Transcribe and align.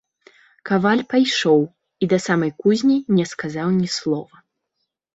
Каваль 0.69 1.03
пайшоў 1.11 1.61
і 2.03 2.11
да 2.15 2.21
самай 2.27 2.51
кузні 2.65 2.97
не 3.21 3.31
сказаў 3.37 3.67
ні 3.79 3.87
слова. 4.01 4.35